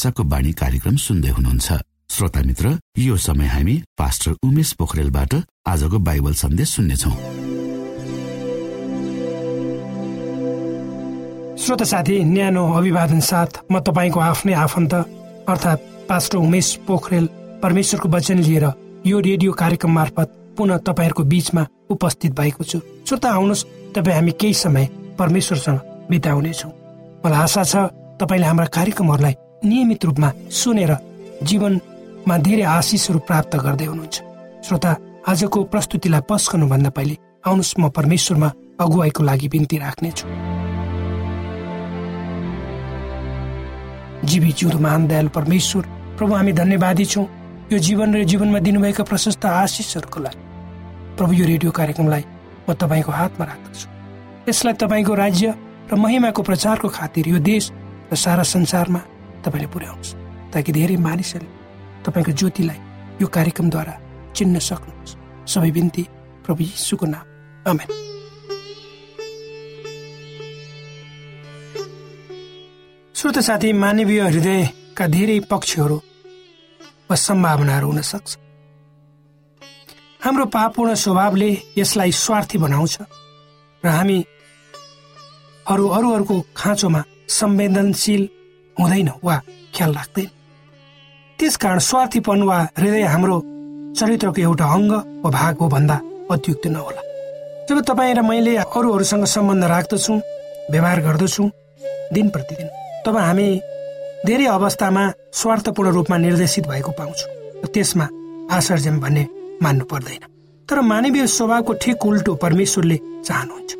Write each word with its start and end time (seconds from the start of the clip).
आशाको 0.00 0.24
बाणी 0.24 0.52
कार्यक्रम 0.56 0.96
सुन्दै 0.96 1.28
हुनुहुन्छ। 1.28 1.68
श्रोता 2.08 2.40
मित्र 2.48 2.66
यो 2.98 3.16
समय 3.20 3.46
हामी 3.52 3.74
पास्टर 4.00 4.32
उमेश 4.40 4.72
पोखरेलबाट 4.80 5.32
आजको 5.68 5.98
बाइबल 6.00 6.32
सन्देश 6.40 6.68
सुन्नेछौ। 6.70 7.10
श्रोता 11.60 11.84
साथी 11.84 12.16
न्यानो 12.24 12.62
अभिवादन 12.80 13.20
साथ 13.20 13.50
म 13.68 13.84
तपाईँको 13.84 14.20
आफ्नै 14.24 14.54
आफन्त 14.56 14.94
अर्थात् 15.52 15.84
पास्टर 16.08 16.38
उमेश 16.38 16.68
पोखरेल 16.88 17.26
परमेश्वरको 17.60 18.08
वचन 18.08 18.38
लिएर 18.40 18.66
यो 19.04 19.20
रेडियो 19.20 19.52
कार्यक्रम 19.52 19.92
मार्फत 19.92 20.28
पुनः 20.56 20.80
तपाईँहरूको 20.88 21.28
बीचमा 21.28 21.66
उपस्थित 21.92 22.32
भएको 22.40 22.64
छु। 22.64 22.80
श्रोता 23.04 23.28
आउनुहोस् 23.36 23.66
तपाईँ 23.92 24.16
हामी 24.16 24.32
केही 24.40 24.54
समय 24.64 24.88
परमेश्वरसँग 25.20 26.08
बिताउनेछौँ। 26.08 26.72
मलाई 27.20 27.40
आशा 27.44 27.62
छ 27.68 27.76
तपाईँले 28.16 28.46
हाम्रा 28.48 28.66
कार्यक्रमहरूलाई 28.72 29.36
नियमित 29.64 30.04
रूपमा 30.04 30.30
सुनेर 30.50 30.92
जीवनमा 31.44 32.36
धेरै 32.38 32.62
आशिषहरू 32.62 33.18
प्राप्त 33.28 33.56
गर्दै 33.56 33.84
हुनुहुन्छ। 33.84 34.16
श्रोता 34.64 34.90
आजको 35.28 35.58
प्रस्तुतिलाई 35.72 36.20
पस्कनुभन्दा 36.24 36.90
पहिले 36.96 37.16
आउनुहोस् 37.44 37.78
म 37.80 37.88
परमेश्वरमा 37.92 38.48
अगुवाईको 38.80 39.22
लागि 39.22 39.48
बिन्ती 39.52 39.76
राख्नेछु। 39.78 40.24
जीवी 44.24 44.50
जिउँदो 44.52 44.78
महान 44.80 45.06
दयाल 45.06 45.28
परमेश्वर 45.28 45.82
प्रभु 46.16 46.32
हामी 46.34 46.52
धन्यवादी 46.52 47.04
छौँ। 47.04 47.26
यो 47.72 47.78
जीवन 47.78 48.08
र 48.16 48.24
जीवनमा 48.24 48.58
दिनुभएका 48.64 49.04
प्रशस्त 49.04 49.44
आशिषहरूको 49.44 50.20
लागि। 50.20 50.40
प्रभु 51.16 51.32
यो 51.36 51.44
रेडियो 51.46 51.70
कार्यक्रमलाई 51.70 52.24
म 52.64 52.72
तपाईँको 52.80 53.12
हातमा 53.12 53.44
राख्दछु। 53.44 53.86
यसलाई 54.48 54.74
तपाईँको 54.80 55.14
राज्य 55.14 55.46
र 55.92 55.94
महिमाको 56.00 56.42
प्रचारको 56.48 56.88
खातिर 56.88 57.28
यो 57.28 57.38
देश 57.44 57.64
र 58.08 58.16
सारा 58.16 58.42
संसारमा 58.42 59.00
तपाईँले 59.44 59.66
पुर्याउनुहोस्। 59.66 60.14
ताकि 60.52 60.72
धेरै 60.72 60.96
मानिसहरूले 60.96 61.54
तपाईँको 62.04 62.32
ज्योतिलाई 62.32 62.78
यो 63.22 63.26
कार्यक्रमद्वारा 63.26 63.94
चिन्न 64.36 64.58
सक्नुहोस्। 64.58 65.16
सबै 65.46 65.70
बिन्ती 65.70 66.02
प्रभु 66.44 66.62
यीशुको 66.62 67.06
नाम। 67.06 67.24
आमेन। 67.68 67.88
श्रोत 73.14 73.38
साथी 73.38 73.72
मानवीय 73.72 74.20
हृदयका 74.20 75.06
धेरै 75.06 75.40
पक्षहरू 75.50 75.96
वा 77.10 77.16
सम्भावनाहरू 77.16 77.86
हुन 77.86 78.00
सक्छ। 78.00 78.36
हाम्रो 80.24 80.44
पापूर्ण 80.46 80.94
स्वभावले 80.94 81.50
यसलाई 81.78 82.12
स्वार्थी 82.12 82.58
बनाउँछ 82.58 82.98
र 83.84 83.88
हामी 83.88 84.18
अरू 85.68 85.84
अरूहरूको 85.88 86.36
खाँचोमा 86.56 87.02
संवेदनशील 87.28 88.22
हुँदैन 88.80 89.10
वा 89.24 89.36
ख्याल 89.74 89.94
राख्दैन। 89.94 90.28
त्यसकारण 91.38 91.78
स्वार्थीपन 91.88 92.42
वा 92.42 92.58
हृदय 92.78 93.02
हाम्रो 93.12 93.36
चरित्रको 93.98 94.40
एउटा 94.40 94.66
अङ्ग 94.74 94.92
वा 95.22 95.30
भाग 95.30 95.56
हो 95.60 95.68
भन्दा 95.68 95.96
अत्युक्त 96.30 96.66
नहोला। 96.66 97.02
जब 97.68 97.80
तपाईँ 97.88 98.14
र 98.14 98.20
मैले 98.22 98.56
अरूहरूसँग 98.56 99.24
सम्बन्ध 99.24 99.64
राख्दछु 99.64 100.12
व्यवहार 100.72 101.00
गर्दछु 101.00 101.42
दिन 102.14 102.28
प्रतिदिन 102.28 102.68
तब 103.06 103.16
हामी 103.16 103.48
धेरै 104.26 104.46
अवस्थामा 104.46 105.02
स्वार्थपूर्ण 105.32 105.90
रूपमा 105.92 106.16
निर्देशित 106.16 106.66
भएको 106.66 106.90
पाउँछौँ 106.98 107.68
त्यसमा 107.72 108.06
आश्चर्य 108.56 108.90
भन्ने 109.04 109.26
मान्नु 109.62 109.84
पर्दैन। 109.84 110.22
तर 110.68 110.80
मानवीय 110.80 111.26
स्वभावको 111.26 111.72
ठिक 111.82 112.06
उल्टो 112.06 112.34
परमेश्वरले 112.34 112.96
चाहनुहुन्छ 113.26 113.70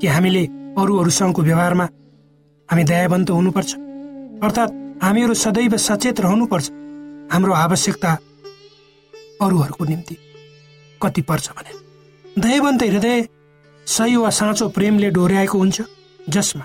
कि 0.00 0.06
हामीले 0.06 0.42
अरूहरूसँगको 0.80 1.42
व्यवहारमा 1.42 1.86
हामी 2.68 2.84
दयावन्त 2.84 3.30
हुनुपर्छ। 3.30 3.70
अर्थात् 4.42 4.72
हामीहरू 5.02 5.34
सदैव 5.34 5.76
सचेत 5.78 6.20
रहनुपर्छ। 6.20 6.70
हाम्रो 7.32 7.52
आवश्यकता 7.54 8.12
अरूहरूको 9.40 9.84
निम्ति 9.84 10.16
कति 11.00 11.22
पर्छ 11.22 11.50
भने। 11.50 11.72
दयावन्त 12.42 12.82
हृदय 12.82 13.28
सही 13.86 14.16
वा 14.16 14.30
साँचो 14.30 14.68
प्रेमले 14.68 15.10
डोर्याएको 15.10 15.58
हुन्छ 15.58 15.82
जसमा 16.28 16.64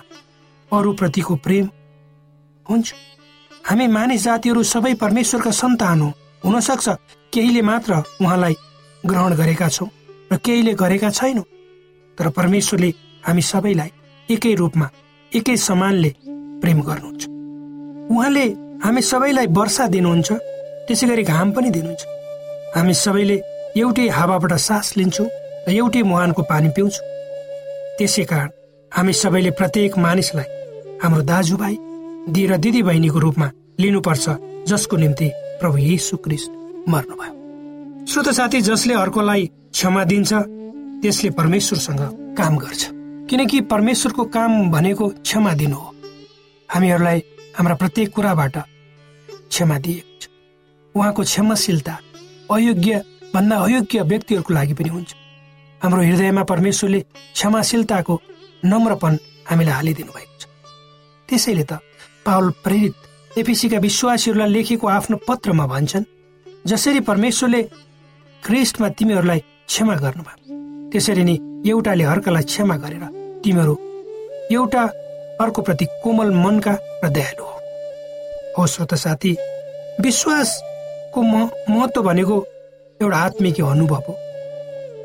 अरूप्रतिको 0.70 1.36
प्रेम 1.36 1.68
हुन्छ। 2.66 2.94
हामी 3.64 3.86
मानिस 3.86 4.22
जातिहरू 4.24 4.62
सबै 4.64 4.94
परमेश्वरका 4.94 5.50
सन्तान 5.52 6.00
हो 6.00 6.12
हुनसक्छ। 6.44 6.88
केहीले 7.32 7.62
मात्र 7.62 8.02
उहाँलाई 8.22 8.54
ग्रहण 9.04 9.34
गरेका 9.36 9.68
छौँ 9.68 9.88
र 10.32 10.36
केहीले 10.36 10.74
गरेका 10.74 11.10
छैनौँ। 11.10 11.46
तर 12.18 12.28
परमेश्वरले 12.34 12.90
हामी 13.22 13.42
सबैलाई 13.42 13.90
एकै 14.28 14.54
रूपमा 14.54 14.90
एकै 15.32 15.56
समानले 15.56 16.14
प्रेम 16.62 16.82
गर्नुहुन्छ। 16.82 17.27
उहाँले 18.10 18.44
हामी 18.84 19.02
सबैलाई 19.02 19.46
वर्षा 19.52 19.86
दिनुहुन्छ 19.94 20.28
त्यसै 20.86 21.06
गरी 21.06 21.22
घाम 21.22 21.48
पनि 21.52 21.70
दिनुहुन्छ। 21.70 22.02
हामी 22.76 22.94
सबैले 22.94 23.36
एउटै 23.76 24.06
हावाबाट 24.08 24.52
सास 24.58 24.96
लिन्छौँ 24.96 25.28
र 25.68 25.70
एउटै 25.72 26.02
मुहानको 26.02 26.42
पानी 26.42 26.68
पिउँछौँ। 26.76 27.06
त्यसै 27.98 28.24
कारण 28.24 28.50
हामी 28.92 29.12
सबैले 29.12 29.50
प्रत्येक 29.50 29.98
मानिसलाई 29.98 30.48
हाम्रो 31.02 31.22
दाजुभाइ 31.22 31.76
दि 32.32 32.42
र 32.46 32.56
दिदी 32.56 32.82
बहिनीको 32.82 33.18
रूपमा 33.18 33.48
लिनुपर्छ 33.80 34.26
जसको 34.68 34.96
निम्ति 34.96 35.28
प्रभु 35.60 35.76
यीशु 35.78 36.16
क्रिस्ट 36.16 36.50
मर्नुभयो। 36.88 37.32
श्रोत 38.08 38.28
साथी 38.28 38.60
जसले 38.60 38.94
अर्कोलाई 38.94 39.44
क्षमा 39.72 40.04
दिन्छ 40.04 40.32
त्यसले 41.02 41.30
परमेश्वरसँग 41.30 42.02
काम 42.38 42.56
गर्छ। 42.56 42.82
किनकि 43.28 43.60
परमेश्वरको 43.72 44.24
काम 44.24 44.70
भनेको 44.70 45.08
क्षमा 45.08 45.52
दिनु 45.54 45.76
हो। 45.76 45.94
हामीहरूलाई 46.70 47.18
हाम्रा 47.58 47.74
प्रत्येक 47.74 48.08
कुराबाट 48.14 48.56
क्षमा 49.50 49.78
दिएको 49.84 50.14
छ 50.22 50.24
उहाँको 50.94 51.22
क्षमाशीलता 51.22 51.94
अयोग्य 52.54 53.02
भन्दा 53.34 53.56
अयोग्य 53.66 54.02
व्यक्तिहरूको 54.10 54.54
लागि 54.54 54.74
पनि 54.78 54.88
हुन्छ। 54.88 55.10
हाम्रो 55.80 56.02
हृदयमा 56.02 56.42
परमेश्वरले 56.52 57.00
क्षमाशीलताको 57.34 58.14
नम्रपन 58.64 59.18
हामीलाई 59.50 59.74
हालिदिनु 59.74 60.12
भएको 60.14 60.36
छ। 60.38 60.44
त्यसैले 61.28 61.64
त 61.66 61.82
पावल 62.26 62.46
प्रेरित 62.64 62.94
एपिसीका 63.38 63.78
विश्वासीहरूलाई 63.78 64.50
लेखेको 64.54 64.86
आफ्नो 64.88 65.16
पत्रमा 65.28 65.66
भन्छन् 65.66 66.04
जसरी 66.66 67.00
परमेश्वरले 67.10 67.62
ख्रिस्टमा 68.42 68.88
तिमीहरूलाई 68.98 69.40
क्षमा 69.66 69.94
गर्नुभयो। 70.04 70.90
त्यसरी 70.90 71.24
नै 71.26 71.36
एउटाले 71.66 72.04
अर्कालाई 72.14 72.44
क्षमा 72.54 72.76
गरेर 72.82 73.04
तिमीहरू 73.42 73.74
एउटा 74.54 74.82
अर्को 75.40 75.62
प्रति 75.62 75.84
कोमल 76.02 76.30
मनका 76.34 76.72
र 77.04 77.08
दयालु 77.08 77.44
हो। 78.58 78.66
श्रोत 78.66 78.94
साथी 78.94 79.36
विश्वासको 80.00 81.22
महत्व 81.22 82.02
भनेको 82.02 82.36
एउटा 83.00 83.16
आत्मिक 83.16 83.60
अनुभव 83.60 84.02
हो 84.08 84.14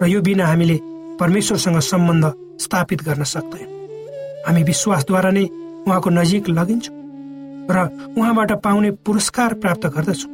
र 0.02 0.08
यो 0.10 0.22
बिना 0.22 0.46
हामीले 0.48 0.78
परमेश्वरसँग 1.20 1.80
सम्बन्ध 1.80 2.26
स्थापित 2.62 3.04
गर्न 3.04 3.24
सक्दैन। 3.24 3.68
हामी 4.48 4.64
विश्वासद्वारा 4.64 5.32
नै 5.32 5.46
उहाँको 5.88 6.10
नजिक 6.10 6.50
लगिन्छौँ 6.50 6.96
र 7.70 7.78
उहाँबाट 8.18 8.52
पाउने 8.64 8.92
पुरस्कार 9.06 9.54
प्राप्त 9.62 9.86
गर्दछौँ। 9.88 10.32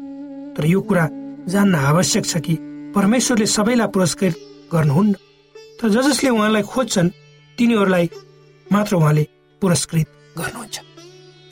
तर 0.56 0.66
यो 0.66 0.80
कुरा 0.82 1.08
जान्न 1.48 1.76
आवश्यक 1.76 2.26
छ 2.26 2.38
कि 2.40 2.56
परमेश्वरले 2.96 3.46
सबैलाई 3.46 3.88
पुरस्कृत 3.88 4.36
गर्नुहुन्न। 4.74 5.14
तर 5.82 5.90
ज 5.90 6.02
जसले 6.08 6.30
उहाँलाई 6.30 6.64
खोज्छन् 6.64 7.10
तिनीहरूलाई 7.58 8.10
मात्र 8.68 8.96
उहाँले 8.96 9.26
पुरस्कृत 9.62 10.08
गर्नुहुन्छ। 10.38 10.80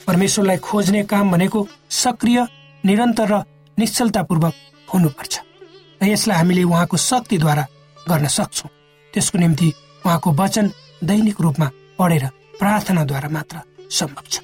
परमेश्वरलाई 0.06 0.56
खोज्ने 0.56 1.02
काम 1.04 1.30
भनेको 1.32 1.66
सक्रिय 1.90 2.38
निरन्तर 2.84 3.28
र 3.28 3.42
निश्चलतापूर्वक 3.78 4.54
हुनुपर्छ। 4.94 5.34
र 6.02 6.04
यसलाई 6.06 6.36
हामीले 6.38 6.62
उहाँको 6.62 6.96
शक्तिद्वारा 6.96 7.64
गर्न 8.08 8.26
सक्छौँ। 8.28 8.70
त्यसको 9.14 9.38
निम्ति 9.38 9.68
उहाँको 10.04 10.32
वचन 10.32 10.66
दैनिक 11.04 11.40
रूपमा 11.40 11.68
पढेर 11.98 12.24
प्रार्थनाद्वारा 12.58 13.28
मात्र 13.28 13.56
सम्भव 13.90 14.26
छ। 14.30 14.40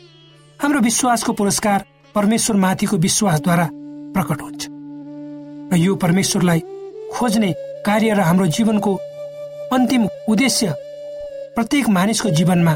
हाम्रो 0.60 0.80
विश्वासको 0.80 1.32
पुरस्कार 1.32 1.84
परमेश्वर 2.14 2.56
माथिको 2.56 2.96
विश्वासद्वारा 2.96 3.66
प्रकट 4.14 4.40
हुन्छ। 4.42 4.62
र 5.72 5.76
यो 5.76 5.94
परमेश्वरलाई 5.96 6.60
खोज्ने 7.14 7.50
कार्य 7.86 8.14
र 8.14 8.20
हाम्रो 8.20 8.46
जीवनको 8.46 8.92
अन्तिम 9.72 10.02
उद्देश्य 10.28 10.74
प्रत्येक 11.54 11.88
मानिसको 11.88 12.30
जीवनमा 12.30 12.74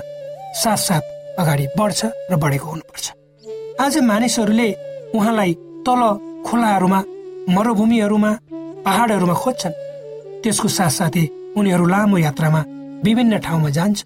साथसाथ 0.54 1.04
अगाडि 1.38 1.66
बढ्छ 1.78 2.00
र 2.30 2.36
बढेको 2.36 2.66
हुनुपर्छ। 2.66 3.06
आज 3.80 3.98
मानिसहरूले 3.98 4.68
उहाँलाई 5.14 5.52
तल 5.86 6.00
खोलाहरूमा 6.46 7.00
मरुभूमिहरूमा 7.48 8.30
पहाडहरूमा 8.84 9.34
खोज्छन्। 9.34 9.78
त्यसको 10.42 10.68
साथसाथै 10.68 11.24
उनीहरू 11.56 11.86
लामो 11.86 12.18
यात्रामा 12.18 12.60
विभिन्न 13.04 13.38
ठाउँमा 13.38 13.70
जान्छ। 13.70 13.98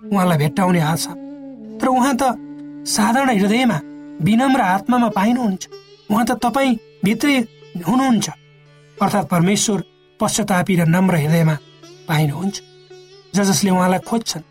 उहाँलाई 0.00 0.38
भेट्टाउने 0.38 0.80
आशा। 0.80 1.12
तर 1.80 1.86
उहाँ 1.88 2.14
त 2.16 2.22
साधारण 2.86 3.30
हृदयमा 3.38 3.78
विनम्र 4.22 4.60
आत्मामा 4.60 5.08
पाइनुहुन्छ। 5.08 5.62
उहाँ 6.10 6.24
त 6.26 6.32
तपाईँ 6.42 6.78
भित्रै 7.04 7.36
हुनुहुन्छ। 7.86 8.28
अर्थात् 8.98 9.30
परमेश्वर 9.30 9.78
पश्चातापी 10.20 10.74
र 10.76 10.82
नम्र 10.86 11.14
हृदयमा 11.16 11.56
पाइनुहुन्छ। 12.08 12.56
ज 13.34 13.38
जसले 13.40 13.70
उहाँलाई 13.70 13.98
खोज्छन्। 14.08 14.42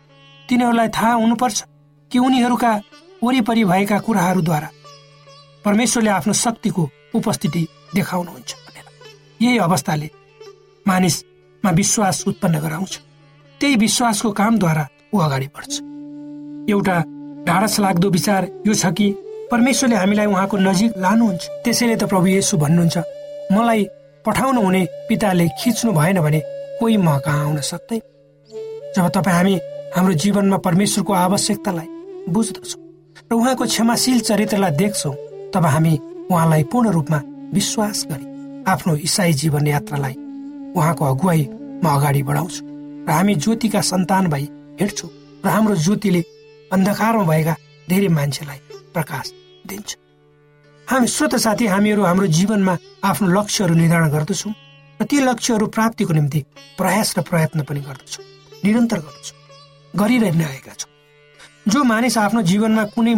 तिनीहरूलाई 0.48 0.88
थाहा 0.88 1.12
हुनुपर्छ 1.12 1.62
कि 2.10 2.18
उनीहरूका 2.18 2.72
वरिपरि 3.24 3.64
भएका 3.64 3.98
कुराहरूद्वारा 3.98 4.68
परमेश्वरले 5.64 6.10
आफ्नो 6.10 6.32
शक्तिको 6.34 6.88
उपस्थिति 7.14 7.66
देखाउनुहुन्छ 7.94 8.54
भनेर। 8.54 8.86
यही 9.42 9.58
अवस्थाले 9.58 10.10
मानिसमा 10.86 11.70
विश्वास 11.70 12.24
उत्पन्न 12.28 12.60
गराउँछ। 12.60 13.00
त्यही 13.60 13.76
विश्वासको 13.76 14.30
कामद्वारा 14.32 14.86
ऊ 15.14 15.18
अगाडि 15.18 15.46
बढ्छ। 15.46 15.72
एउटा 16.70 16.96
ढाडस 17.46 17.78
लाग्दो 17.80 18.10
विचार 18.10 18.48
यो 18.66 18.74
छ 18.74 18.86
कि 18.92 19.10
परमेश्वरले 19.50 19.96
हामीलाई 19.96 20.26
उहाँको 20.26 20.56
नजिक 20.58 20.92
लानुहुन्छ। 20.98 21.42
त्यसैले 21.64 21.96
त 21.96 22.04
प्रभु 22.10 22.26
येसु 22.26 22.56
भन्नुहुन्छ 22.56 22.96
मलाई 23.52 23.86
पठाउनु 24.24 24.60
हुने 24.60 24.82
पिताले 25.08 25.48
खिच्नु 25.60 25.92
भएन 25.92 26.20
भने 26.20 26.40
कोही 26.80 26.96
म 26.96 27.18
कहाँ 27.24 27.44
आउन 27.46 27.60
सक्दैन? 27.60 28.00
जब 28.96 29.08
तपाईँ 29.08 29.36
हामी 29.36 29.54
हाम्रो 29.94 30.12
जीवनमा 30.24 30.56
परमेश्वरको 30.64 31.12
आवश्यकतालाई 31.12 31.88
बुझ्दछौँ 32.32 32.80
र 33.30 33.34
उहाँको 33.36 33.64
क्षमाशील 33.64 34.20
चरित्रलाई 34.28 34.70
देख्छौँ 34.80 35.14
तब 35.52 35.64
हामी 35.68 35.92
उहाँलाई 36.32 36.62
पूर्ण 36.72 36.90
रूपमा 36.96 37.20
विश्वास 37.52 38.04
गरी 38.10 38.26
आफ्नो 38.72 38.94
इसाई 39.08 39.32
जीवन 39.42 39.66
यात्रालाई 39.66 40.14
उहाँको 40.76 41.04
अगुवाईमा 41.04 41.90
अगाडि 41.96 42.22
बढाउँछु 42.28 42.64
र 43.08 43.10
हामी 43.10 43.34
ज्योतिका 43.44 43.80
सन्तान 43.90 44.28
भई 44.32 44.48
हिँड्छौँ 44.80 45.10
र 45.44 45.48
हाम्रो 45.48 45.76
ज्योतिले 45.76 46.22
अन्धकारमा 46.72 47.24
भएका 47.28 47.54
धेरै 47.88 48.08
मान्छेलाई 48.16 48.60
प्रकाश 48.96 49.32
दिन्छ। 49.68 49.90
हामी 50.86 51.06
स्वत 51.06 51.36
साथी 51.44 51.66
हामीहरू 51.66 52.02
हाम्रो 52.04 52.26
जीवनमा 52.38 52.76
आफ्नो 53.04 53.28
लक्ष्यहरू 53.36 53.74
निर्धारण 53.74 54.08
गर्दछौँ 54.16 54.54
र 55.00 55.04
ती 55.04 55.20
लक्ष्यहरू 55.20 55.66
प्राप्तिको 55.76 56.12
निम्ति 56.14 56.44
प्रयास 56.80 57.14
र 57.18 57.22
प्रयत्न 57.28 57.62
पनि 57.68 57.80
गर्दछौँ 57.80 58.24
निरन्तर 58.64 58.98
गर्दछौँ। 58.98 59.40
गरिरहेका 59.94 60.72
छौँ 60.72 60.90
जो 61.68 61.84
मानिस 61.84 62.18
आफ्नो 62.18 62.42
जीवनमा 62.42 62.84
कुनै 62.94 63.14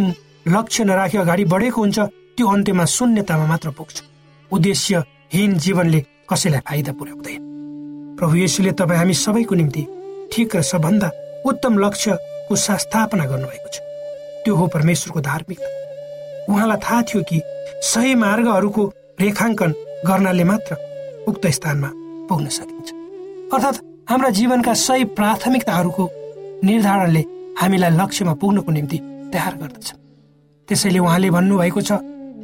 लक्ष्य 0.48 0.84
नराखी 0.84 1.18
अगाडि 1.18 1.44
बढेको 1.44 1.80
हुन्छ 1.80 1.98
त्यो 2.36 2.46
अन्त्यमा 2.46 2.84
शून्यतामा 2.84 3.46
मात्र 3.46 3.70
पुग्छ। 3.70 4.02
उद्देश्यहीन 4.50 5.52
जीवनले 5.58 6.00
कसैलाई 6.30 6.60
फाइदा 6.60 6.92
पुर्याउँदैन। 6.92 7.42
प्रभु 8.18 8.34
येसुले 8.36 8.72
तपाईँ 8.72 8.98
हामी 8.98 9.14
सबैको 9.14 9.54
निम्ति 9.54 9.82
ठिक 10.32 10.56
र 10.56 10.62
सबभन्दा 10.62 11.08
उत्तम 11.46 11.78
लक्ष्यको 11.78 12.54
स्थापना 12.56 13.24
गर्नुभएको 13.24 13.68
छ। 13.72 13.76
त्यो 14.44 14.54
हो 14.54 14.66
परमेश्वरको 14.66 15.20
धार्मिकता। 15.20 15.68
उहाँलाई 16.52 16.78
थाहा 16.84 17.02
थियो 17.02 17.22
कि 17.22 17.40
सही 17.82 18.14
मार्गहरूको 18.14 18.82
रेखाङ्कन 19.20 19.70
गर्नाले 20.06 20.44
मात्र 20.44 20.76
उक्त 21.28 21.46
स्थानमा 21.46 21.90
पुग्न 22.28 22.46
सकिन्छ। 22.48 22.88
अर्थात् 23.54 23.82
हाम्रा 24.10 24.30
जीवनका 24.30 24.74
सही 24.74 25.04
प्राथमिकताहरूको 25.16 26.04
निर्धारणले 26.64 27.22
हामीलाई 27.60 27.90
लक्ष्यमा 28.00 28.34
पुग्नको 28.40 28.70
निम्ति 28.72 28.98
तयार 29.32 29.54
गर्दछ। 29.62 29.88
त्यसैले 30.68 30.98
उहाँले 30.98 31.30
भन्नुभएको 31.30 31.80
छ 31.80 31.92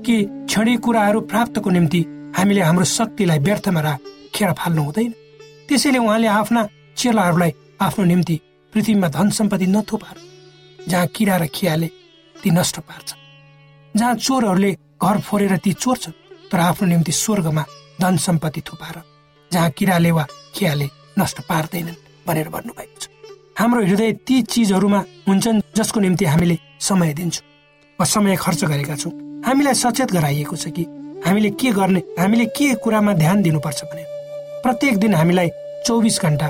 कि 0.05 0.15
क्षणिक 0.49 0.81
कुराहरू 0.81 1.21
प्राप्तको 1.31 1.71
निम्ति 1.71 2.01
हामीले 2.37 2.63
हाम्रो 2.63 2.85
शक्तिलाई 2.85 3.39
व्यर्थमा 3.47 3.81
राखेर 3.81 4.53
फाल्नु 4.61 4.83
हुँदैन। 4.83 5.13
त्यसैले 5.69 5.99
उहाँले 5.99 6.27
आफ्ना 6.29 6.69
चेलाहरूलाई 6.97 7.53
आफ्नो 7.81 8.05
निम्ति 8.05 8.41
पृथ्वीमा 8.73 9.09
धन 9.09 9.31
सम्पत्ति 9.31 9.67
नथुपार 9.67 10.17
जहाँ 10.89 11.07
किरा 11.07 11.37
र 11.37 11.47
खियाले 11.55 11.89
ती 12.37 12.51
नष्ट 12.51 12.79
पार्छ 12.81 13.15
जहाँ 13.95 14.15
चोरहरूले 14.17 14.73
घर 15.03 15.21
फोरेर 15.21 15.57
ती 15.65 15.73
चोर्छन् 15.75 16.19
तर 16.53 16.59
आफ्नो 16.61 16.89
निम्ति 16.89 17.13
स्वर्गमा 17.13 17.65
धन 18.01 18.17
सम्पत्ति 18.17 18.61
थुपार 18.61 19.03
जहाँ 19.51 19.71
किराले 19.71 20.11
वा 20.11 20.27
खियाले 20.55 20.89
नष्ट 21.19 21.41
पार्दैनन् 21.49 22.03
भनेर 22.27 22.49
भन्नुभएको 22.49 23.00
हाम्रो 23.61 23.81
हृदय 23.85 24.13
ती 24.25 24.41
चिजहरूमा 24.43 24.99
हुन्छन् 25.29 25.61
जसको 25.77 26.01
निम्ति 26.01 26.25
हामीले 26.25 26.57
समय 26.81 27.13
दिन्छौँ 27.15 27.45
वा 27.99 28.05
समय 28.07 28.37
खर्च 28.37 28.65
गरेका 28.65 28.95
छौँ। 28.97 29.13
हामीलाई 29.45 29.75
सचेत 29.75 30.13
गराइएको 30.13 30.57
छ 30.57 30.69
कि 30.73 30.85
हामीले 31.27 31.51
के 31.61 31.71
गर्ने 31.77 32.01
हामीले 32.19 32.47
के 32.57 32.75
कुरामा 32.81 33.13
ध्यान 33.21 33.43
दिनुपर्छ 33.43 33.85
भने 33.85 34.05
प्रत्येक 34.65 34.97
दिन 34.99 35.15
हामीलाई 35.15 35.49
चौबिस 35.87 36.21
घन्टा 36.23 36.49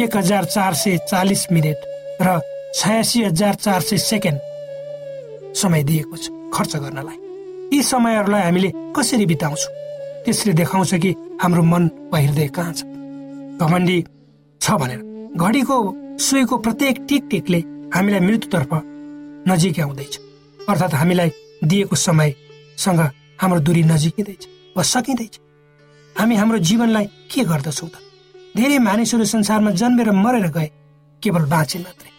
एक 0.00 0.16
हजार 0.16 0.44
चार 0.44 0.74
सय 0.74 0.96
चालिस 1.12 1.44
मिनट 1.52 1.84
र 2.22 2.40
छयासी 2.74 3.24
हजार 3.24 3.54
चार 3.60 3.80
सय 3.80 3.98
सेकेन्ड 4.00 5.54
समय 5.60 5.84
दिएको 5.84 6.16
छ 6.16 6.32
खर्च 6.56 6.76
गर्नलाई। 6.76 7.18
यी 7.76 7.82
समयहरूलाई 7.82 8.42
हामीले 8.42 8.72
कसरी 8.96 9.26
बिताउँछौँ? 9.26 9.72
त्यसले 10.24 10.52
देखाउँछ 10.56 10.94
कि 10.94 11.14
हाम्रो 11.42 11.62
मन 11.62 11.90
वा 12.12 12.18
हृदय 12.18 12.48
कहाँ 12.48 12.72
छ? 12.72 12.84
घमण्डी 13.60 14.04
छ 14.60 14.70
भनेर। 14.80 15.11
घडीको 15.36 15.76
सुईको 16.20 16.56
प्रत्येक 16.58 16.96
टिक 17.08 17.22
टिकले 17.30 17.58
हामीलाई 17.94 18.20
मृत्युतर्फ 18.20 18.72
नजिक 19.48 19.80
आउँदैछ। 19.80 20.18
अर्थात् 20.60 20.94
हामीलाई 20.94 21.30
दिएको 21.64 21.96
समयसँग 21.96 23.00
हाम्रो 23.40 23.60
दूरी 23.60 23.82
नजिकिँदैछ 23.82 24.46
वा 24.76 24.82
सकिँदैछ। 24.84 25.38
हामी 26.16 26.36
हाम्रो 26.36 26.58
जीवनलाई 26.68 27.06
के 27.32 27.44
गर्दछौँ 27.44 27.88
त? 27.88 27.96
धेरै 28.56 28.78
मानिसहरू 28.78 29.24
संसारमा 29.24 29.70
जन्मेर 29.80 30.10
मरेर 30.12 30.46
गए 30.52 30.68
केवल 31.22 31.44
बाँचे 31.48 31.78
मात्रै। 31.78 32.10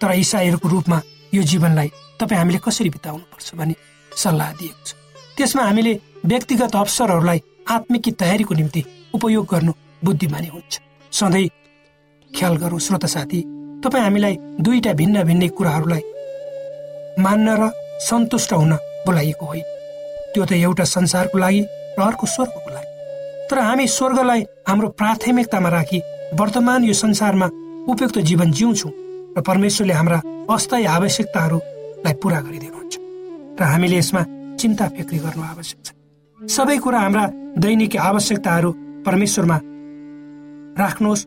तर 0.00 0.10
इसाईहरूको 0.20 0.68
रूपमा 0.68 1.00
यो 1.34 1.42
जीवनलाई 1.42 1.88
तपाईँ 2.20 2.38
हामीले 2.38 2.58
कसरी 2.60 2.90
बिताउनु 2.90 3.24
पर्छ 3.32 3.54
भनी 3.56 3.74
सल्लाह 4.12 4.52
दिएको 4.60 4.84
छ। 4.84 4.94
त्यसमा 5.36 5.62
हामीले 5.64 5.92
व्यक्तिगत 6.28 6.76
अवसरहरूलाई 6.76 7.40
आत्मिक 7.70 8.04
तयारीको 8.20 8.54
निम्ति 8.54 8.84
उपयोग 9.14 9.46
गर्नु 9.48 9.72
बुद्धिमानी 10.04 10.48
हुन्छ। 10.52 10.72
सधैँ 11.12 11.48
ख्याल 12.34 12.56
गरौँ 12.56 12.78
श्रोत 12.78 13.06
साथी। 13.06 13.40
तपाईँ 13.84 14.04
हामीलाई 14.04 14.36
दुईटा 14.60 14.92
भिन्न 14.92 15.22
भिन्न 15.24 15.48
कुराहरूलाई 15.48 16.02
मान्न 17.18 17.48
र 17.60 17.70
सन्तुष्ट 18.00 18.52
हुन 18.52 18.72
बोलाइएको 19.06 19.46
होइन 19.46 19.66
त्यो 20.32 20.44
त 20.44 20.52
एउटा 20.52 20.84
संसारको 20.84 21.38
लागि 21.38 21.60
र 21.98 22.00
अर्को 22.02 22.26
स्वर्गको 22.26 22.70
लागि। 22.70 22.88
तर 23.50 23.58
हामी 23.58 23.86
स्वर्गलाई 23.88 24.40
हाम्रो 24.68 24.88
प्राथमिकतामा 24.98 25.68
राखी 25.68 25.98
वर्तमान 26.38 26.84
यो 26.84 26.94
संसारमा 26.94 27.46
उपयुक्त 27.88 28.18
जीवन 28.28 28.52
जिउँछौँ 28.52 28.92
र 29.36 29.40
परमेश्वरले 29.40 29.94
हाम्रा 29.94 30.18
अस्थायी 30.50 30.84
आवश्यकताहरूलाई 30.96 32.14
पुरा 32.22 32.40
गरिदिनुहुन्छ 32.40 32.94
र 33.58 33.62
हामीले 33.62 33.96
यसमा 33.98 34.22
चिन्ता 34.60 34.86
फिक्री 34.96 35.18
गर्नु 35.18 35.42
आवश्यक 35.42 35.78
छ। 35.84 35.88
सबै 36.38 36.76
कुरा 36.78 37.00
हाम्रा 37.00 37.24
दैनिक 37.58 37.96
आवश्यकताहरू 37.96 38.70
परमेश्वरमा 39.06 39.58
राख्नुहोस् 40.78 41.26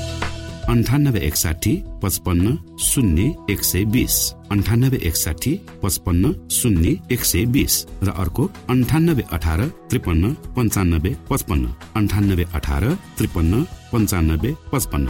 अन्ठानब्बे 0.69 1.19
एकसाठी 1.19 1.83
पचपन्न 2.03 2.55
शून्य 2.79 3.23
एक 3.49 3.63
सय 3.63 3.83
बिस 3.83 4.33
अन्ठानब्बे 4.51 4.97
एकसाठी 4.97 5.53
पचपन्न 5.83 6.31
शून्य 6.49 6.95
एक 7.11 7.23
सय 7.25 7.45
बिस 7.45 7.73
र 8.03 8.09
अर्को 8.11 8.43
अन्ठानब्बे 8.69 9.23
अठार 9.31 9.61
त्रिपन्न 9.89 10.33
पन्चानब्बे 10.55 11.11
पचपन्न. 11.29 11.65
अन्ठानब्बे 11.95 12.45
अठार 12.53 12.83
त्रिपन्न 13.17 13.63
पन्चानब्बे 13.91 14.51
पचपन्न. 14.71 15.07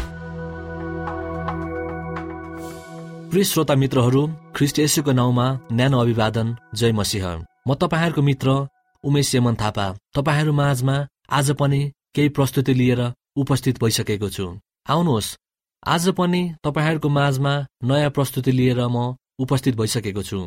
प्रिय 3.32 3.44
श्रोता 3.44 3.76
मित्रहरू 3.76 4.28
ख्रिस्ट 4.56 4.80
यसुको 4.80 5.12
नाउँमा 5.12 5.48
न्यानो 5.72 5.98
अभिवादन 6.00 6.56
जय 6.76 6.92
मसिंह। 6.92 7.26
म 7.68 7.74
तपाईँहरूको 7.74 8.22
मित्र 8.22 8.68
उमेश 9.04 9.36
यमन 9.36 9.56
थापा। 9.56 9.86
तपाईँहरू 10.16 10.54
माझमा 10.54 10.96
आज 11.32 11.52
पनि 11.52 11.92
केही 12.16 12.30
प्रस्तुति 12.30 12.74
लिएर 12.74 13.02
उपस्थित 13.36 13.84
भइसकेको 13.84 14.30
छु। 14.30 14.48
आउनुहोस्। 14.86 15.38
आज 15.84 16.10
पनि 16.10 16.42
तपाईँहरूको 16.64 17.10
माझमा 17.10 17.54
नयाँ 17.84 18.10
प्रस्तुति 18.10 18.52
लिएर 18.52 18.80
म 18.88 19.16
उपस्थित 19.40 19.76
भइसकेको 19.76 20.24
छु। 20.24 20.40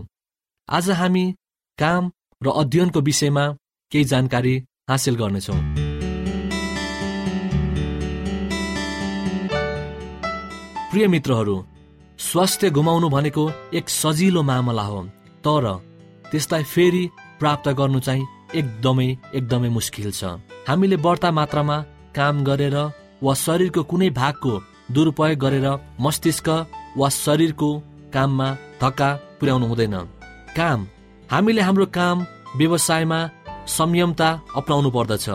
आज 0.68 0.90
हामी 0.90 1.24
काम 1.78 2.10
र 2.40 2.50
अध्ययनको 2.50 3.00
विषयमा 3.00 3.44
केही 3.92 4.04
जानकारी 4.04 4.54
हासिल 4.90 5.14
गर्नेछौँ। 5.16 5.58
प्रिय 10.90 11.06
मित्रहरू 11.06 11.56
स्वास्थ्य 12.18 12.70
गुमाउनु 12.70 13.08
भनेको 13.08 13.44
एक 13.74 13.88
सजिलो 13.90 14.42
मामला 14.42 14.82
हो 14.82 15.02
तर 15.44 15.64
त्यसलाई 16.30 16.62
फेरि 16.64 17.08
प्राप्त 17.40 17.68
गर्नु 17.68 18.00
चाहिँ 18.00 18.26
एकदमै 18.54 19.08
एकदमै 19.34 19.68
मुस्किल 19.68 20.10
छ। 20.10 20.24
हामीले 20.68 20.96
बढ्ता 20.96 21.30
मात्रामा 21.30 21.78
काम 22.14 22.44
गरेर 22.44 22.76
वा 23.24 23.34
शरीरको 23.44 23.82
कुनै 23.90 24.08
भागको 24.20 24.52
दुरुपयोग 24.94 25.38
गरेर 25.44 25.66
मस्तिष्क 26.04 26.48
वा 27.00 27.08
शरीरको 27.16 27.68
काममा 28.14 28.48
धक्का 28.82 29.08
पुर्याउनु 29.38 29.66
हुँदैन। 29.66 29.96
काम 30.58 30.80
हामीले 31.30 31.60
हाम्रो 31.66 31.86
काम 31.98 32.16
व्यवसायमा 32.58 33.18
संयमता 33.76 34.28
अप्नाउनु 34.56 34.90
पर्दछ। 34.96 35.26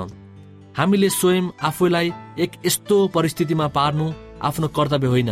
हामीले 0.77 1.09
स्वयं 1.09 1.45
आफूलाई 1.67 2.07
एक 2.43 2.51
यस्तो 2.65 2.97
परिस्थितिमा 3.15 3.67
पार्नु 3.77 4.05
आफ्नो 4.41 4.67
कर्तव्य 4.77 5.07
होइन 5.13 5.31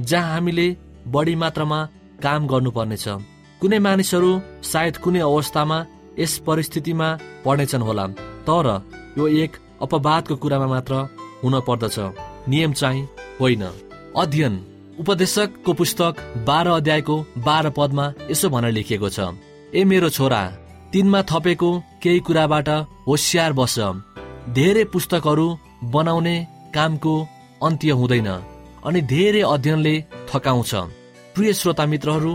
जहाँ 0.00 0.32
हामीले 0.32 0.66
बढी 1.06 1.34
मात्रामा 1.42 1.80
काम 2.22 2.46
गर्नुपर्नेछ। 2.46 3.06
कुनै 3.60 3.78
मानिसहरू 3.86 4.30
सायद 4.62 4.96
कुनै 5.04 5.20
अवस्थामा 5.20 5.78
यस 6.18 6.32
परिस्थितिमा 6.46 7.08
पर्नेछन् 7.44 7.86
होला 7.88 8.06
तर 8.46 8.66
यो 9.18 9.24
एक 9.42 9.52
अपवादको 9.82 10.34
कुरामा 10.42 10.66
मात्र 10.66 10.94
हुन 11.42 11.60
पर्दछ। 11.60 11.96
नियम 12.48 12.72
चाहिँ 12.72 13.08
होइन। 13.40 13.64
अध्ययन 14.16 14.54
उपदेशकको 15.00 15.72
पुस्तक 15.72 16.14
बाह्र 16.46 16.68
अध्यायको 16.70 17.16
बाह्र 17.38 17.70
पदमा 17.70 18.12
यसो 18.30 18.48
भनेर 18.50 18.72
लेखिएको 18.72 19.08
छ। 19.08 19.18
ए 19.74 19.84
मेरो 19.84 20.08
छोरा 20.10 20.42
तिनमा 20.92 21.20
थपेको 21.22 21.70
केही 22.02 22.20
कुराबाट 22.20 22.68
होसियार 23.06 23.52
बस। 23.52 23.78
धेरै 24.48 24.84
पुस्तकहरू 24.84 25.46
बनाउने 25.92 26.36
कामको 26.74 27.14
अन्त्य 27.62 27.90
हुँदैन 27.90 28.28
अनि 28.86 29.00
धेरै 29.06 29.42
अध्ययनले 29.46 29.94
थकाउँछ। 30.30 30.72
प्रिय 31.34 31.52
श्रोता 31.52 31.84
मित्रहरू 31.86 32.32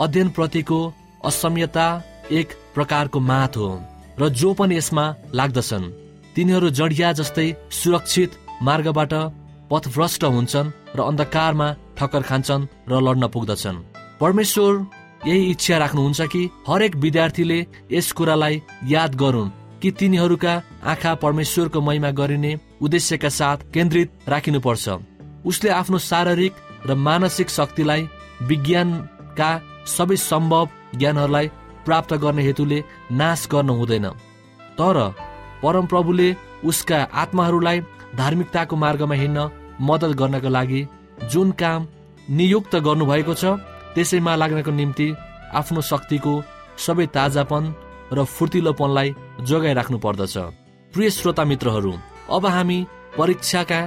अध्ययन 0.00 0.28
प्रतिको 0.30 0.78
असम्यता 1.24 1.86
एक 2.30 2.48
प्रकारको 2.74 3.20
मात 3.20 3.56
हो 3.56 3.68
र 4.20 4.28
जो 4.30 4.52
पनि 4.54 4.76
यसमा 4.76 5.04
लाग्दछन्। 5.34 5.84
तिनीहरू 6.38 6.68
जडिया 6.70 7.08
जस्तै 7.18 7.46
सुरक्षित 7.74 8.30
मार्गबाट 8.62 9.12
पथभ्रष्ट 9.70 10.24
हुन्छन् 10.24 10.70
र 10.96 11.00
अन्धकारमा 11.02 11.66
ठक्कर 11.98 12.22
खान्छन् 12.28 12.66
र 12.90 13.00
लड्न 13.06 13.24
पुग्दछन्। 13.34 13.82
परमेश्वर 14.20 14.72
यही 15.26 15.50
इच्छा 15.50 15.78
राख्नुहुन्छ 15.78 16.20
कि 16.32 16.42
हरेक 16.68 16.94
विद्यार्थीले 17.04 17.58
यस 17.92 18.12
कुरालाई 18.12 18.62
याद 18.86 19.14
गरून् 19.14 19.50
कि 19.82 19.90
तिनीहरूका 19.98 20.54
आँखा 20.84 21.14
परमेश्वरको 21.24 21.80
महिमा 21.80 22.10
गरिने 22.14 22.52
उद्देश्यका 22.86 23.28
साथ 23.28 23.58
केन्द्रित 23.74 24.08
राखिनुपर्छ। 24.28 24.86
उसले 25.42 25.70
आफ्नो 25.80 25.98
शारीरिक 26.10 26.52
र 26.86 26.94
मानसिक 27.06 27.48
शक्तिलाई 27.50 28.08
विज्ञानका 28.46 29.50
सबै 29.90 30.16
सम्भव 30.30 30.68
ज्ञानहरूलाई 30.94 31.46
प्राप्त 31.86 32.14
गर्ने 32.22 32.42
हेतुले 32.42 32.84
नाश 33.12 33.48
गर्न 33.52 33.70
हुँदैन। 33.70 34.06
तर 34.78 34.96
परमप्रभुले 35.62 36.28
उसका 36.64 36.98
आत्माहरूलाई 37.22 37.80
धार्मिकताको 38.16 38.76
मार्गमा 38.84 39.14
हिँड्न 39.22 39.48
मद्दत 39.88 40.12
गर्नको 40.20 40.48
लागि 40.56 40.80
जुन 41.32 41.50
काम 41.60 41.86
नियुक्त 42.38 42.76
गर्नुभएको 42.86 43.34
छ 43.40 43.58
त्यसैमा 43.94 44.34
लाग्नको 44.42 44.70
निम्ति 44.80 45.08
आफ्नो 45.60 45.80
शक्तिको 45.90 46.32
सबै 46.86 47.06
ताजापन 47.16 47.64
र 48.12 48.24
फुर्तिलोपनलाई 48.34 49.14
जोगाइराख्नु 49.48 49.98
पर्दछ 50.04 50.36
प्रिय 50.92 51.10
श्रोता 51.10 51.44
मित्रहरू 51.50 51.92
अब 52.36 52.46
हामी 52.54 52.78
परीक्षाका 53.18 53.80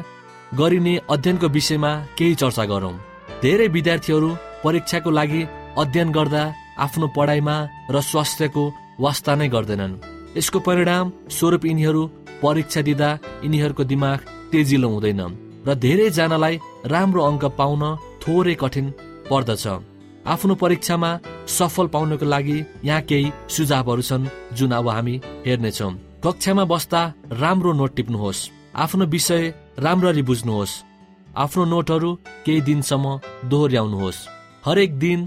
गरिने 0.60 0.94
अध्ययनको 1.10 1.48
विषयमा 1.56 1.92
केही 2.18 2.36
चर्चा 2.42 2.66
गरौँ। 2.72 2.94
धेरै 3.42 3.68
विद्यार्थीहरू 3.76 4.30
परीक्षाको 4.64 5.10
लागि 5.18 5.42
अध्ययन 5.82 6.12
गर्दा 6.18 6.44
आफ्नो 6.86 7.08
पढाइमा 7.18 7.56
र 7.94 8.02
स्वास्थ्यको 8.10 8.64
वास्ता 9.00 9.36
नै 9.36 9.48
गर्दैनन्। 9.56 10.11
यसको 10.38 10.60
परिणाम 10.67 11.12
स्वरूप 11.38 11.65
यिनीहरू 11.65 12.02
परीक्षा 12.44 12.82
दिँदा 12.88 13.10
यिनीहरूको 13.44 13.84
दिमाग 13.91 14.20
तेजिलो 14.52 14.88
हुँदैन 14.89 15.22
र 15.67 15.76
धेरैजनालाई 15.84 16.56
राम्रो 16.94 17.22
अङ्क 17.30 17.44
पाउन 17.60 17.84
थोरै 18.22 18.56
कठिन 18.62 18.88
पर्दछ। 19.30 19.65
आफ्नो 20.26 20.54
परीक्षामा 20.63 21.10
सफल 21.58 21.88
पाउनको 21.94 22.26
लागि 22.26 22.58
यहाँ 22.86 23.02
केही 23.10 23.32
सुझावहरू 23.50 24.02
छन् 24.02 24.32
जुन 24.58 24.72
अब 24.80 24.88
हामी 24.89 25.15
हेर्नेछौँ। 25.46 25.91
कक्षामा 26.26 26.63
बस्दा 26.72 27.02
राम्रो 27.41 27.72
नोट 27.74 27.91
टिप्नुहोस्। 27.96 28.50
आफ्नो 28.76 29.06
विषय 29.13 29.44
राम्ररी 29.80 30.24
बुझ्नुहोस्। 30.30 30.80
आफ्नो 31.36 31.63
नोटहरू 31.65 32.10
केही 32.46 32.62
दिनसम्म 32.62 33.06
दोहोऱ्याउनुहोस्। 33.50 34.28
हरेक 34.65 34.91
दिन 35.00 35.20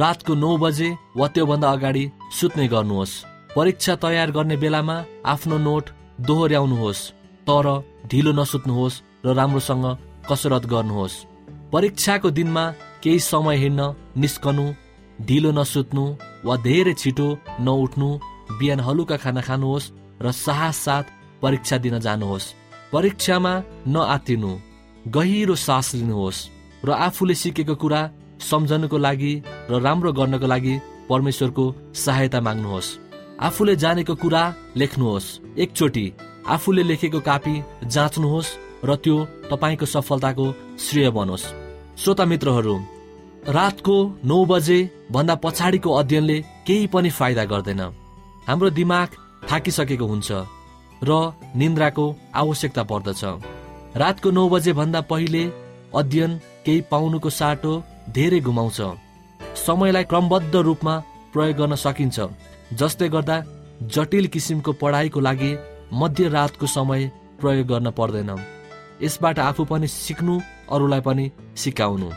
रातको 0.00 0.34
नौ 0.34 0.50
बजे 0.58 0.88
वा 1.16 1.26
त्योभन्दा 1.28 1.68
अगाडि 1.70 2.04
सुत्ने 2.38 2.66
गर्नुहोस्। 2.68 3.12
परीक्षा 3.56 3.94
तयार 3.96 4.30
गर्ने 4.36 4.56
बेलामा 4.62 4.96
आफ्नो 5.32 5.56
नोट 5.58 5.84
दोहोऱ्याउनुहोस् 6.28 7.02
तर 7.48 7.66
ढिलो 8.10 8.32
नसुत्नुहोस् 8.32 9.00
र 9.24 9.34
राम्रोसँग 9.38 9.86
कसरत 10.28 10.64
गर्नुहोस्। 10.72 11.14
परीक्षाको 11.72 12.30
दिनमा 12.38 12.64
केही 13.02 13.20
समय 13.20 13.56
हिँड्न 13.62 13.80
निस्कनु 14.22 14.64
ढिलो 15.28 15.50
नसुत्नु 15.58 16.04
वा 16.46 16.56
धेरै 16.66 16.94
छिटो 17.00 17.28
नउठ्नु 17.66 18.08
बिहान 18.58 18.80
हलुका 18.86 19.16
खाना 19.24 19.40
खानुहोस् 19.48 19.90
र 20.24 20.32
साहस 20.34 20.76
साथ 20.84 21.04
परीक्षा 21.42 21.76
दिन 21.84 21.98
जानुहोस्। 22.06 22.52
परीक्षामा 22.92 23.52
नआतिनु 23.94 24.52
गहिरो 25.16 25.54
सास 25.66 25.94
लिनुहोस् 25.94 26.46
र 26.84 26.88
आफूले 27.06 27.34
सिकेको 27.42 27.74
कुरा 27.82 28.00
सम्झनुको 28.50 28.98
लागि 29.06 29.32
र 29.70 29.80
राम्रो 29.80 30.12
गर्नको 30.12 30.46
लागि 30.46 30.74
परमेश्वरको 31.10 31.64
सहायता 32.04 32.40
माग्नुहोस्। 32.40 33.05
आफूले 33.38 33.76
जानेको 33.76 34.14
कुरा 34.14 34.42
लेख्नुहोस्। 34.76 35.26
एकचोटि 35.58 36.12
आफूले 36.46 36.82
लेखेको 36.82 37.20
कापी 37.20 37.54
जाँच्नुहोस् 37.84 38.56
र 38.84 38.96
त्यो 38.96 39.16
तपाईँको 39.50 39.86
सफलताको 39.86 40.46
श्रेय 40.78 41.10
बनोस्। 41.10 41.44
श्रोता 41.96 42.24
मित्रहरू 42.24 42.76
रातको 43.48 43.96
नौ 44.24 44.44
बजे 44.44 44.78
भन्दा 45.12 45.34
पछाडिको 45.44 45.90
अध्ययनले 45.92 46.36
केही 46.66 46.86
पनि 46.86 47.10
फाइदा 47.10 47.44
गर्दैन। 47.44 47.80
हाम्रो 48.48 48.70
दिमाग 48.70 49.08
थाकिसकेको 49.50 50.06
हुन्छ 50.06 50.30
र 51.02 51.10
निन्द्राको 51.56 52.04
आवश्यकता 52.34 52.82
पर्दछ। 52.82 53.22
रातको 53.96 54.30
नौ 54.30 54.48
बजे 54.48 54.72
भन्दा 54.72 55.00
पहिले 55.00 55.44
अध्ययन 55.94 56.32
केही 56.64 56.80
पाउनुको 56.90 57.30
साटो 57.30 57.72
धेरै 58.10 58.40
गुमाउँछ। 58.40 58.80
समयलाई 59.56 60.04
क्रमबद्ध 60.04 60.54
रूपमा 60.56 60.94
प्रयोग 61.32 61.56
गर्न 61.56 61.74
सकिन्छ। 61.76 62.18
जसले 62.72 63.08
गर्दा 63.08 63.36
जटिल 63.82 64.26
किसिमको 64.26 64.72
पढाइको 64.72 65.20
लागि 65.20 65.56
मध्यरातको 65.92 66.66
समय 66.66 67.10
प्रयोग 67.40 67.66
गर्न 67.66 67.90
पर्दैन। 67.90 68.30
यसबाट 69.02 69.38
आफू 69.38 69.64
पनि 69.64 69.88
सिक्नु 69.88 70.40
अरूलाई 70.72 71.00
पनि 71.00 71.30
सिकाउनु। 71.56 72.10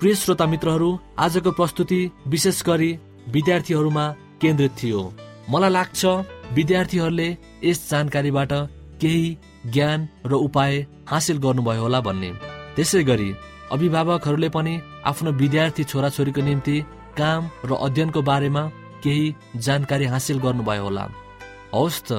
प्रिय 0.00 0.14
श्रोता 0.14 0.46
मित्रहरू 0.46 0.98
आजको 1.18 1.50
प्रस्तुति 1.50 2.00
विशेष 2.26 2.62
गरी 2.62 2.90
विद्यार्थीहरूमा 3.28 4.04
केन्द्रित 4.40 4.72
थियो। 4.82 5.02
मलाई 5.50 5.70
लाग्छ 5.70 6.04
विद्यार्थीहरूले 6.52 7.28
यस 7.64 7.90
जानकारीबाट 7.90 8.52
केही 9.00 9.38
ज्ञान 9.66 10.08
र 10.26 10.32
उपाय 10.32 10.86
हासिल 11.08 11.38
गर्नुभयो 11.38 11.82
होला 11.82 12.00
भन्ने। 12.00 12.30
त्यसै 12.76 13.02
गरी 13.04 13.30
अभिभावकहरूले 13.72 14.48
पनि 14.48 14.74
आफ्नो 15.06 15.30
विद्यार्थी 15.32 15.84
छोराछोरीको 15.84 16.40
निम्ति 16.42 16.76
काम 17.18 17.50
र 17.64 17.70
अध्ययनको 17.86 18.22
बारेमा 18.22 18.62
केही 19.02 19.34
जानकारी 19.56 20.04
हासिल 20.04 20.38
गर्नुभयो 20.38 20.82
होला। 20.82 21.04
हवस् 21.74 22.02
त 22.08 22.10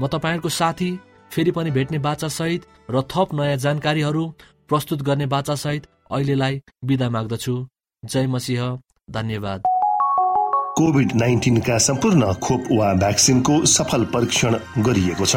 म 0.00 0.06
तपाईँहरूको 0.06 0.48
साथी 0.48 0.90
फेरि 1.30 1.50
पनि 1.50 1.70
भेट्ने 1.70 1.98
बाचा 1.98 2.28
सहित 2.28 2.62
र 2.90 3.02
थप 3.12 3.34
नयाँ 3.34 3.56
जानकारीहरू 3.56 4.24
प्रस्तुत 4.68 5.02
गर्ने 5.02 5.26
बाचासहित 5.26 5.86
अहिलेलाई 6.10 6.60
बिदा 6.84 7.08
माग्दछु। 7.10 7.54
जय 8.02 8.26
मसिंह 8.26 8.78
धन्यवाद। 9.10 9.60
कोभिड 10.78 11.12
नाइन्टिनका 11.14 11.78
सम्पूर्ण 11.78 12.32
खोप 12.42 12.62
वा 12.72 12.92
भ्याक्सिनको 12.94 13.54
सफल 13.66 14.04
परीक्षण 14.14 14.56
गरिएको 14.78 15.26
छ। 15.26 15.36